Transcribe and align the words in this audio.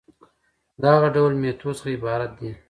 د 0.81 0.83
هغه 0.93 1.07
ډول 1.15 1.31
ميتود 1.41 1.75
څخه 1.79 1.89
عبارت 1.97 2.31
دي 2.39 2.51